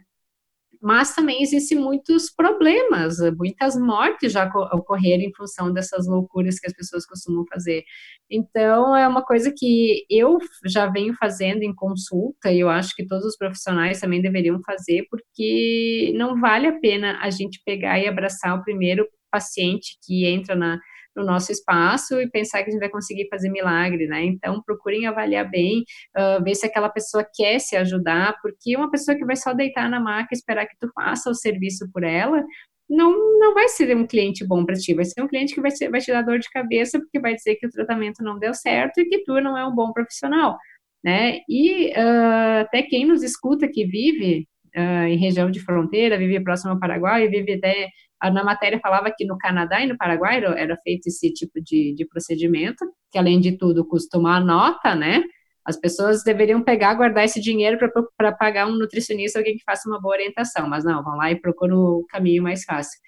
[0.80, 6.72] Mas também existem muitos problemas, muitas mortes já ocorreram em função dessas loucuras que as
[6.72, 7.84] pessoas costumam fazer.
[8.30, 13.06] Então, é uma coisa que eu já venho fazendo em consulta, e eu acho que
[13.06, 18.08] todos os profissionais também deveriam fazer, porque não vale a pena a gente pegar e
[18.08, 20.80] abraçar o primeiro paciente que entra na,
[21.16, 24.24] no nosso espaço e pensar que a gente vai conseguir fazer milagre, né?
[24.24, 25.84] Então, procurem avaliar bem,
[26.16, 29.88] uh, ver se aquela pessoa quer se ajudar, porque uma pessoa que vai só deitar
[29.90, 32.44] na maca e esperar que tu faça o serviço por ela,
[32.88, 35.70] não, não vai ser um cliente bom para ti, vai ser um cliente que vai,
[35.70, 38.52] ser, vai te dar dor de cabeça, porque vai dizer que o tratamento não deu
[38.52, 40.58] certo e que tu não é um bom profissional,
[41.04, 41.38] né?
[41.48, 44.46] E uh, até quem nos escuta que vive
[44.76, 47.88] uh, em região de fronteira, vive próximo ao Paraguai, vive até
[48.24, 52.06] na matéria falava que no Canadá e no Paraguai era feito esse tipo de, de
[52.06, 55.22] procedimento, que além de tudo custa uma nota, né?
[55.64, 57.78] As pessoas deveriam pegar, guardar esse dinheiro
[58.16, 61.40] para pagar um nutricionista, alguém que faça uma boa orientação, mas não, vão lá e
[61.40, 62.98] procuram o caminho mais fácil.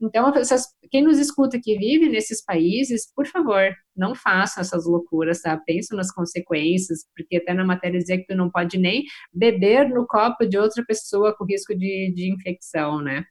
[0.00, 5.40] Então, essas, quem nos escuta que vive nesses países, por favor, não façam essas loucuras,
[5.40, 5.56] tá?
[5.56, 10.06] Pensem nas consequências, porque até na matéria dizia que tu não pode nem beber no
[10.06, 13.24] copo de outra pessoa com risco de, de infecção, né?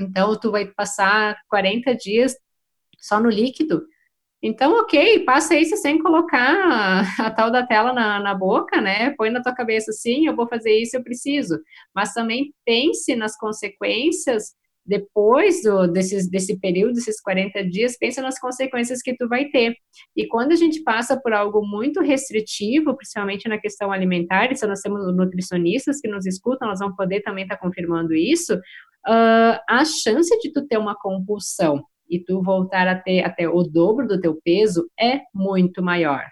[0.00, 2.34] Então, tu vai passar 40 dias
[2.98, 3.86] só no líquido.
[4.42, 9.10] Então, ok, passa isso sem colocar a, tal da tela na, na, boca, né?
[9.10, 11.60] Põe na tua cabeça, sim, eu vou fazer isso, eu preciso.
[11.94, 14.54] Mas também pense nas consequências
[14.90, 19.76] depois do, desses, desse período, desses 40 dias, pensa nas consequências que tu vai ter.
[20.16, 24.66] E quando a gente passa por algo muito restritivo, principalmente na questão alimentar, e se
[24.66, 29.60] nós temos nutricionistas que nos escutam, nós vamos poder também estar tá confirmando isso, uh,
[29.68, 34.08] a chance de tu ter uma compulsão e tu voltar a ter até o dobro
[34.08, 36.24] do teu peso é muito maior.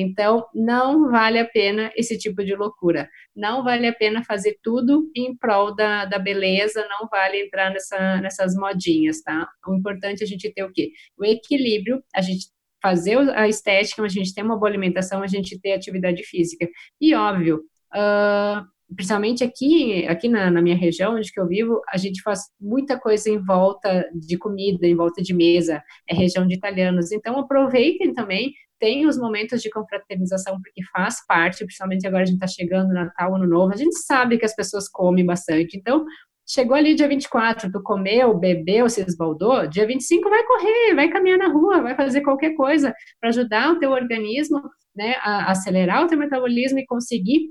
[0.00, 3.10] Então, não vale a pena esse tipo de loucura.
[3.34, 8.20] Não vale a pena fazer tudo em prol da, da beleza, não vale entrar nessa,
[8.20, 9.48] nessas modinhas, tá?
[9.66, 10.92] O importante é a gente ter o quê?
[11.18, 12.46] O equilíbrio, a gente
[12.80, 16.68] fazer a estética, a gente ter uma boa alimentação, a gente ter atividade física.
[17.00, 21.96] E, óbvio, uh, principalmente aqui, aqui na, na, minha região, onde que eu vivo, a
[21.96, 26.54] gente faz muita coisa em volta de comida, em volta de mesa, é região de
[26.54, 27.10] italianos.
[27.10, 32.36] Então, aproveitem também, tem os momentos de confraternização, porque faz parte, principalmente agora a gente
[32.36, 35.76] está chegando Natal, Ano Novo, a gente sabe que as pessoas comem bastante.
[35.76, 36.04] Então,
[36.50, 41.36] Chegou ali dia 24, tu comeu, bebeu, se esbaldou, dia 25 vai correr, vai caminhar
[41.36, 44.62] na rua, vai fazer qualquer coisa para ajudar o teu organismo,
[44.96, 47.50] né, a acelerar o teu metabolismo e conseguir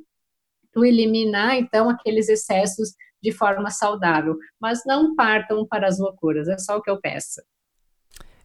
[0.73, 4.35] tu eliminar, então, aqueles excessos de forma saudável.
[4.59, 7.39] Mas não partam para as loucuras, é só o que eu peço.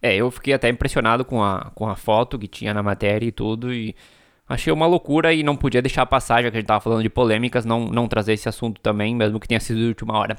[0.02, 3.30] É, eu fiquei até impressionado com a, com a foto que tinha na matéria e
[3.30, 3.94] tudo, e
[4.48, 7.08] achei uma loucura e não podia deixar passar, já que a gente tava falando de
[7.08, 10.36] polêmicas, não, não trazer esse assunto também, mesmo que tenha sido de última hora.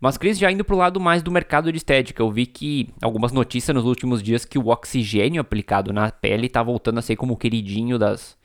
[0.00, 3.32] Mas, Cris, já indo pro lado mais do mercado de estética, eu vi que algumas
[3.32, 7.34] notícias nos últimos dias que o oxigênio aplicado na pele tá voltando a ser como
[7.34, 8.36] o queridinho das,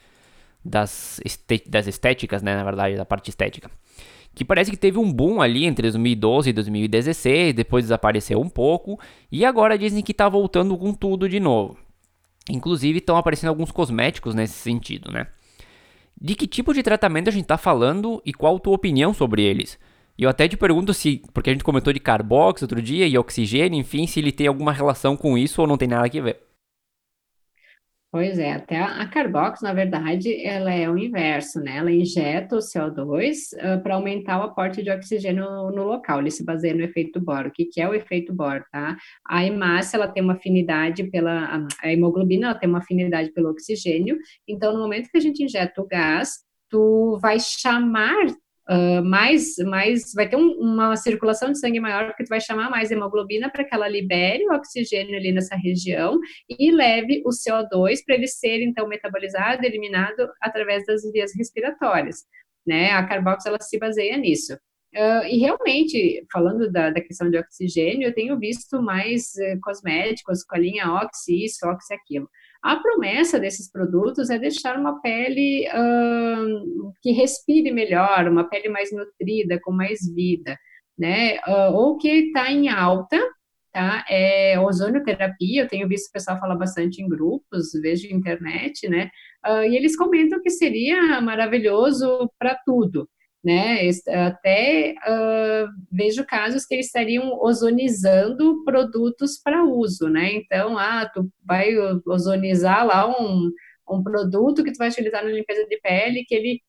[0.63, 1.19] das,
[1.67, 2.55] das estéticas, né?
[2.55, 3.69] Na verdade, da parte estética
[4.33, 8.99] que parece que teve um boom ali entre 2012 e 2016, depois desapareceu um pouco,
[9.31, 11.77] e agora dizem que está voltando com tudo de novo.
[12.49, 15.27] Inclusive estão aparecendo alguns cosméticos nesse sentido, né?
[16.19, 19.43] De que tipo de tratamento a gente está falando e qual a tua opinião sobre
[19.43, 19.77] eles?
[20.17, 23.79] Eu até te pergunto se, porque a gente comentou de carbox outro dia e oxigênio,
[23.79, 26.50] enfim, se ele tem alguma relação com isso ou não tem nada a ver.
[28.11, 31.77] Pois é, até a, Carbox, na verdade, ela é o inverso, né?
[31.77, 36.19] Ela injeta o CO2 uh, para aumentar o aporte de oxigênio no, no, local.
[36.19, 37.47] Ele se baseia no efeito Bohr.
[37.47, 38.97] O que, que é o efeito Bohr, tá?
[39.25, 41.65] A hemácia, ela tem uma afinidade pela...
[41.81, 44.17] A hemoglobina, ela tem uma afinidade pelo oxigênio.
[44.45, 48.25] Então, no momento que a gente injeta o gás, tu vai chamar
[48.71, 52.69] uh, mais, mais, vai ter um, uma circulação de sangue maior, porque tu vai chamar
[52.69, 57.99] mais hemoglobina para que ela libere o oxigênio ali nessa região e leve o CO2
[58.05, 62.23] para ele ser, então, metabolizado, eliminado através das vias respiratórias,
[62.65, 62.91] né?
[62.91, 64.53] A carbox, ela se baseia nisso.
[64.93, 70.43] Uh, e realmente, falando da, da, questão de oxigênio, eu tenho visto mais uh, cosméticos
[70.43, 72.29] com a linha Oxy, isso, Oxy, aquilo.
[72.63, 78.91] A promessa desses produtos é deixar uma pele uh, que respire melhor, uma pele mais
[78.91, 80.55] nutrida, com mais vida,
[80.97, 81.37] né?
[81.47, 83.17] Uh, ou que está em alta,
[83.73, 84.05] tá?
[84.07, 89.09] É ozonioterapia, eu tenho visto o pessoal falar bastante em grupos, vejo internet, né?
[89.45, 93.09] Uh, e eles comentam que seria maravilhoso para tudo
[93.43, 93.89] né?
[94.27, 100.33] Até uh, vejo casos que eles estariam ozonizando produtos para uso, né?
[100.33, 101.75] Então, ah, tu vai
[102.05, 103.51] ozonizar lá um,
[103.89, 106.61] um produto que tu vai utilizar na limpeza de pele que ele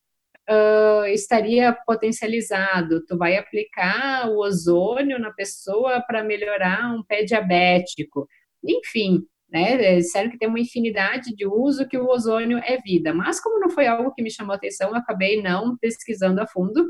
[0.49, 3.05] uh, estaria potencializado.
[3.05, 8.27] Tu vai aplicar o ozônio na pessoa para melhorar um pé diabético.
[8.63, 9.97] Enfim, né?
[9.97, 13.13] Disseram que tem uma infinidade de uso que o ozônio é vida.
[13.13, 16.83] Mas como não foi algo que me chamou atenção, eu acabei não pesquisando a fundo.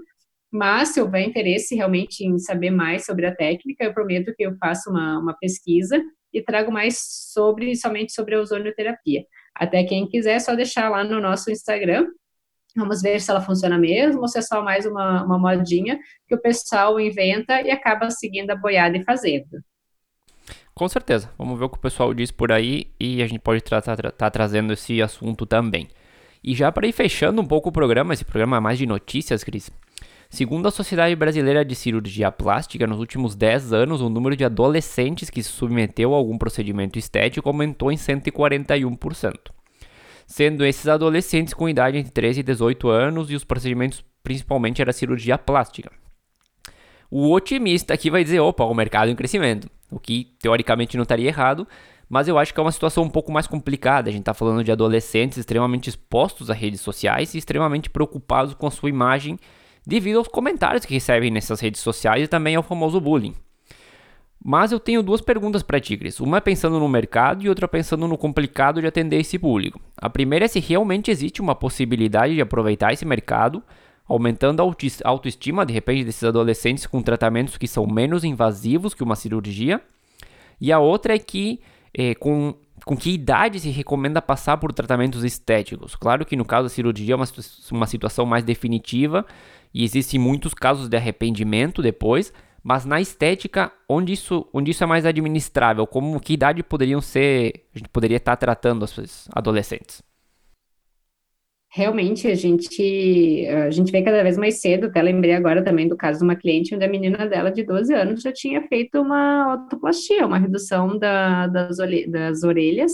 [0.49, 4.56] Mas se houver interesse realmente em saber mais sobre a técnica, eu prometo que eu
[4.58, 6.99] faço uma, uma pesquisa e trago mais
[7.34, 9.26] sobre somente sobre a ozonioterapia.
[9.54, 12.08] Até quem quiser, é só deixar lá no nosso Instagram.
[12.76, 16.34] Vamos ver se ela funciona mesmo ou se é só mais uma, uma modinha que
[16.34, 19.60] o pessoal inventa e acaba seguindo a boiada e fazendo.
[20.74, 21.30] Com certeza.
[21.38, 23.96] Vamos ver o que o pessoal diz por aí e a gente pode estar tá,
[23.96, 25.88] tá trazendo esse assunto também.
[26.44, 29.44] E já para ir fechando um pouco o programa, esse programa é mais de notícias,
[29.44, 29.72] Cris.
[30.30, 35.30] Segundo a Sociedade Brasileira de Cirurgia Plástica, nos últimos 10 anos, o número de adolescentes
[35.30, 39.36] que se submeteu a algum procedimento estético aumentou em 141%.
[40.26, 44.92] Sendo esses adolescentes com idade entre 13 e 18 anos e os procedimentos principalmente era
[44.92, 45.92] cirurgia plástica.
[47.12, 51.28] O otimista aqui vai dizer, opa, o mercado em crescimento o que teoricamente não estaria
[51.28, 51.68] errado,
[52.10, 54.10] mas eu acho que é uma situação um pouco mais complicada.
[54.10, 58.68] A gente está falando de adolescentes extremamente expostos a redes sociais e extremamente preocupados com
[58.68, 59.38] a sua imagem
[59.86, 63.34] devido aos comentários que recebem nessas redes sociais e também ao famoso bullying.
[64.46, 66.20] Mas eu tenho duas perguntas para ti, Cris.
[66.20, 69.80] Uma é pensando no mercado e outra pensando no complicado de atender esse público.
[69.98, 73.64] A primeira é se realmente existe uma possibilidade de aproveitar esse mercado
[74.13, 79.15] aumentando a autoestima de repente desses adolescentes com tratamentos que são menos invasivos que uma
[79.15, 79.82] cirurgia.
[80.62, 81.60] E a outra é que
[81.93, 82.53] é, com,
[82.86, 85.95] com que idade se recomenda passar por tratamentos estéticos.
[85.95, 87.28] Claro que no caso da cirurgia é uma,
[87.72, 89.26] uma situação mais definitiva
[89.74, 94.88] e existem muitos casos de arrependimento depois, mas na estética, onde isso, onde isso é
[94.88, 100.03] mais administrável, como que idade poderiam ser, a gente poderia estar tratando os adolescentes?
[101.76, 105.97] Realmente a gente a gente vê cada vez mais cedo, até lembrei agora também do
[105.97, 109.53] caso de uma cliente onde a menina dela de 12 anos já tinha feito uma
[109.53, 111.78] autoplastia, uma redução da, das,
[112.09, 112.91] das orelhas,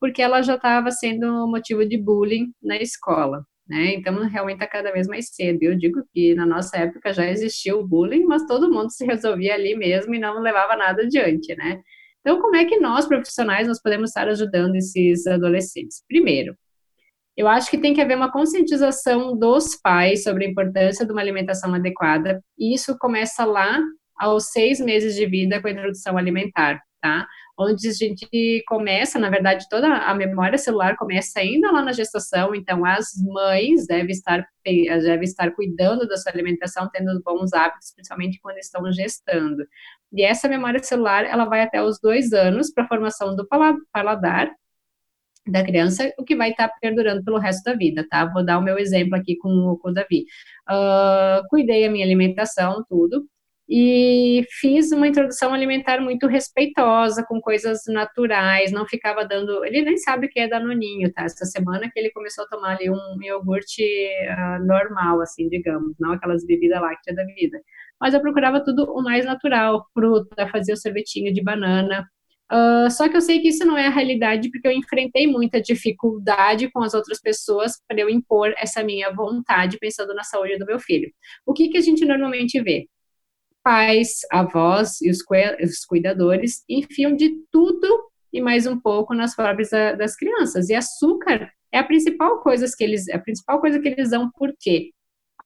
[0.00, 3.44] porque ela já estava sendo motivo de bullying na escola.
[3.68, 3.94] Né?
[3.94, 5.62] Então, realmente está cada vez mais cedo.
[5.62, 9.54] Eu digo que na nossa época já existia o bullying, mas todo mundo se resolvia
[9.54, 11.80] ali mesmo e não levava nada adiante, né?
[12.20, 16.02] Então, como é que nós, profissionais, nós podemos estar ajudando esses adolescentes?
[16.08, 16.56] Primeiro,
[17.36, 21.20] Eu acho que tem que haver uma conscientização dos pais sobre a importância de uma
[21.22, 23.80] alimentação adequada, e isso começa lá
[24.18, 27.26] aos seis meses de vida com a introdução alimentar, tá?
[27.58, 32.54] Onde a gente começa, na verdade, toda a memória celular começa ainda lá na gestação,
[32.54, 38.38] então as mães devem estar, devem estar cuidando da sua alimentação, tendo bons hábitos, principalmente
[38.42, 39.64] quando estão gestando.
[40.12, 43.46] E essa memória celular, ela vai até os dois anos para a formação do
[43.92, 44.50] paladar,
[45.46, 48.24] da criança, o que vai estar tá perdurando pelo resto da vida, tá?
[48.26, 50.24] Vou dar o meu exemplo aqui com, com o Davi.
[50.70, 53.26] Uh, cuidei a minha alimentação, tudo,
[53.68, 59.96] e fiz uma introdução alimentar muito respeitosa, com coisas naturais, não ficava dando, ele nem
[59.96, 61.24] sabe o que é danoninho, tá?
[61.24, 66.12] Essa semana que ele começou a tomar ali um iogurte uh, normal, assim, digamos, não
[66.12, 67.58] aquelas bebidas lácteas da vida.
[68.00, 72.06] Mas eu procurava tudo o mais natural, fruta, fazia o sorvetinho de banana,
[72.52, 75.58] Uh, só que eu sei que isso não é a realidade, porque eu enfrentei muita
[75.58, 80.66] dificuldade com as outras pessoas para eu impor essa minha vontade, pensando na saúde do
[80.66, 81.10] meu filho.
[81.46, 82.86] O que, que a gente normalmente vê?
[83.62, 85.18] Pais, avós e os,
[85.62, 87.88] os cuidadores enfiam de tudo
[88.30, 90.68] e mais um pouco nas pobres das crianças.
[90.68, 94.52] E açúcar é a principal coisa que eles, a principal coisa que eles dão, por
[94.60, 94.90] quê?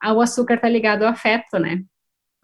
[0.01, 1.83] Ah, o açúcar está ligado ao afeto, né?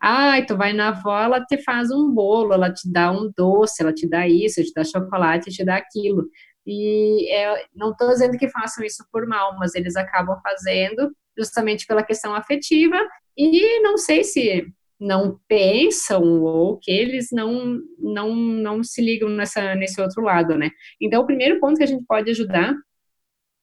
[0.06, 3.82] Ai, tu vai na avó, ela te faz um bolo, ela te dá um doce,
[3.82, 6.28] ela te dá isso, te dá chocolate, te dá aquilo.
[6.68, 11.88] E é, não estou dizendo que façam isso por mal, mas eles acabam fazendo justamente
[11.88, 12.98] pela questão afetiva
[13.38, 14.68] e não sei se
[15.00, 20.70] não pensam ou que eles não não não se ligam nessa nesse outro lado, né?
[21.02, 22.76] Então o primeiro ponto que a gente pode ajudar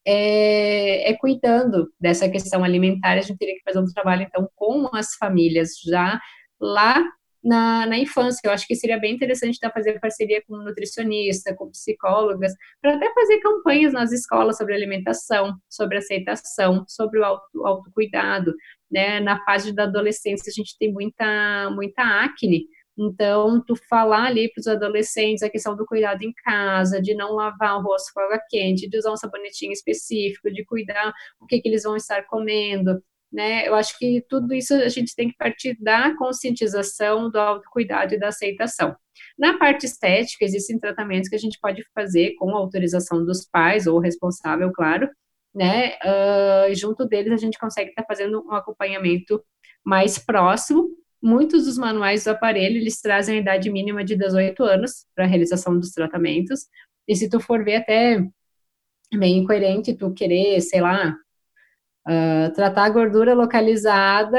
[0.07, 4.89] é, é, cuidando dessa questão alimentar, a gente teria que fazer um trabalho, então, com
[4.95, 6.21] as famílias já
[6.61, 7.05] lá
[7.43, 8.41] na, na infância.
[8.45, 13.13] Eu acho que seria bem interessante estar fazer parceria com nutricionista, com psicólogas, para até
[13.13, 18.55] fazer campanhas nas escolas sobre alimentação, sobre aceitação, sobre o auto, autocuidado.
[18.91, 19.21] Né?
[19.21, 22.67] Na fase da adolescência, a gente tem muita, muita acne,
[23.03, 27.33] então, tu falar ali para os adolescentes a questão do cuidado em casa, de não
[27.33, 31.61] lavar o rosto com água quente, de usar um sabonetinho específico, de cuidar o que,
[31.63, 33.67] que eles vão estar comendo, né?
[33.67, 38.19] Eu acho que tudo isso a gente tem que partir da conscientização, do autocuidado e
[38.19, 38.95] da aceitação.
[39.39, 43.99] Na parte estética, existem tratamentos que a gente pode fazer com autorização dos pais ou
[43.99, 45.09] responsável, claro,
[45.55, 45.95] né?
[46.05, 49.43] Uh, junto deles a gente consegue estar tá fazendo um acompanhamento
[49.83, 50.91] mais próximo
[51.23, 55.29] Muitos dos manuais do aparelho, eles trazem a idade mínima de 18 anos para a
[55.29, 56.67] realização dos tratamentos,
[57.07, 58.25] e se tu for ver até
[59.13, 61.17] bem incoerente tu querer, sei lá,
[62.09, 64.39] uh, tratar a gordura localizada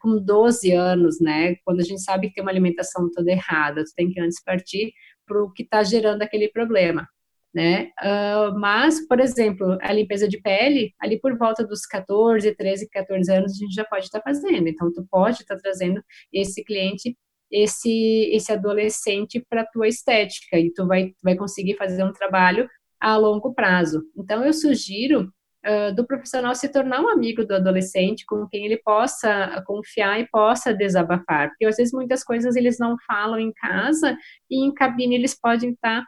[0.00, 3.92] com 12 anos, né, quando a gente sabe que tem uma alimentação toda errada, tu
[3.96, 4.92] tem que antes partir
[5.26, 7.06] para o que está gerando aquele problema
[7.54, 7.90] né?
[8.00, 13.32] Uh, mas, por exemplo, a limpeza de pele, ali por volta dos 14, 13, 14
[13.32, 14.68] anos, a gente já pode estar tá fazendo.
[14.68, 17.16] Então, tu pode estar tá trazendo esse cliente,
[17.50, 22.68] esse, esse adolescente para tua estética, e tu vai, vai conseguir fazer um trabalho
[23.00, 24.02] a longo prazo.
[24.16, 25.32] Então, eu sugiro
[25.62, 30.26] Uh, do profissional se tornar um amigo do adolescente com quem ele possa confiar e
[30.26, 34.16] possa desabafar, porque às vezes muitas coisas eles não falam em casa
[34.50, 36.02] e em cabine eles podem estar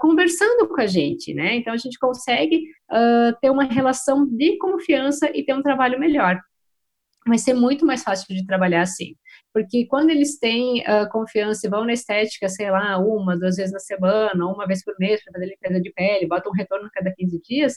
[0.00, 1.56] conversando com a gente, né?
[1.56, 6.40] Então a gente consegue uh, ter uma relação de confiança e ter um trabalho melhor.
[7.26, 9.16] Vai ser muito mais fácil de trabalhar assim,
[9.52, 13.72] porque quando eles têm uh, confiança e vão na estética, sei lá, uma, duas vezes
[13.72, 17.12] na semana, uma vez por mês para fazer limpeza de pele, botam um retorno cada
[17.12, 17.74] 15 dias,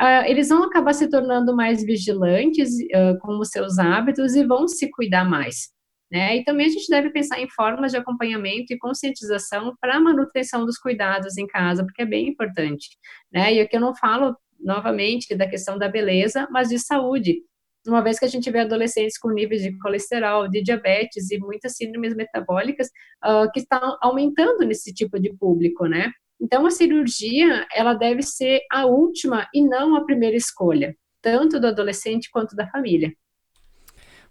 [0.00, 4.66] Uh, eles vão acabar se tornando mais vigilantes uh, com os seus hábitos e vão
[4.66, 5.73] se cuidar mais.
[6.14, 6.36] Né?
[6.36, 10.64] E também a gente deve pensar em formas de acompanhamento e conscientização para a manutenção
[10.64, 12.90] dos cuidados em casa, porque é bem importante.
[13.32, 13.54] Né?
[13.54, 17.42] E aqui eu não falo, novamente, da questão da beleza, mas de saúde.
[17.84, 21.74] Uma vez que a gente vê adolescentes com níveis de colesterol, de diabetes e muitas
[21.74, 22.86] síndromes metabólicas
[23.26, 26.12] uh, que estão aumentando nesse tipo de público, né?
[26.40, 31.66] Então, a cirurgia, ela deve ser a última e não a primeira escolha, tanto do
[31.66, 33.12] adolescente quanto da família.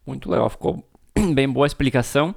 [0.08, 0.93] Muito legal, ficou
[1.34, 2.34] bem boa explicação.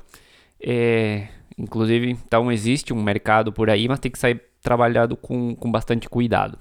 [0.61, 5.70] É, inclusive, então existe um mercado por aí, mas tem que sair trabalhado com, com
[5.70, 6.59] bastante cuidado.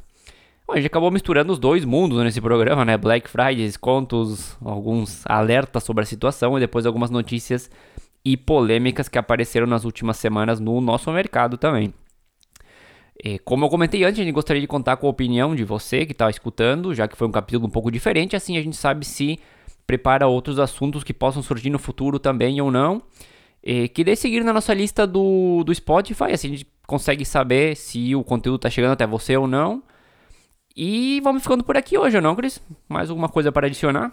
[0.68, 2.97] Bom, a gente acabou misturando os dois mundos nesse programa, né?
[2.97, 7.70] Black Friday, descontos, alguns alertas sobre a situação e depois algumas notícias
[8.24, 11.93] e polêmicas que apareceram nas últimas semanas no nosso mercado também.
[13.24, 16.05] E, como eu comentei antes, a gente gostaria de contar com a opinião de você
[16.05, 19.05] que está escutando, já que foi um capítulo um pouco diferente, assim a gente sabe
[19.05, 19.39] se
[19.86, 23.02] prepara outros assuntos que possam surgir no futuro também ou não.
[23.64, 27.76] E que dê seguir na nossa lista do, do Spotify, assim a gente consegue saber
[27.76, 29.82] se o conteúdo está chegando até você ou não.
[30.76, 32.62] E vamos ficando por aqui hoje, não, Cris?
[32.88, 34.12] Mais alguma coisa para adicionar?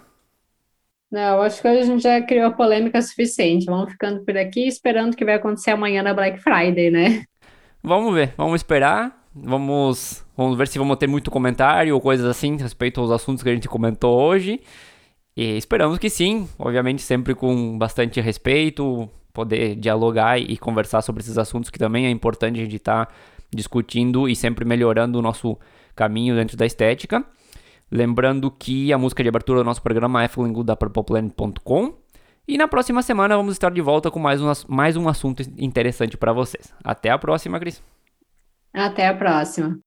[1.11, 3.65] Não, acho que hoje a gente já criou polêmica suficiente.
[3.67, 7.23] Vamos ficando por aqui, esperando o que vai acontecer amanhã na Black Friday, né?
[7.83, 9.21] Vamos ver, vamos esperar.
[9.35, 13.49] Vamos, vamos ver se vamos ter muito comentário ou coisas assim respeito aos assuntos que
[13.49, 14.61] a gente comentou hoje.
[15.35, 21.37] E esperamos que sim, obviamente sempre com bastante respeito, poder dialogar e conversar sobre esses
[21.37, 23.13] assuntos que também é importante a gente estar tá
[23.53, 25.57] discutindo e sempre melhorando o nosso
[25.95, 27.25] caminho dentro da estética.
[27.91, 31.93] Lembrando que a música de abertura do nosso programa é Feeling Good da PurplePlanet.com.
[32.47, 36.17] E na próxima semana vamos estar de volta com mais um, mais um assunto interessante
[36.17, 36.73] para vocês.
[36.83, 37.81] Até a próxima, Cris.
[38.73, 39.79] Até a próxima.